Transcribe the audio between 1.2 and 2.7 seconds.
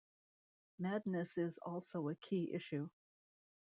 is also a key